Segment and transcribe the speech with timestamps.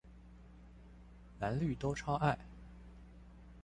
[1.41, 2.35] 藍綠都超愛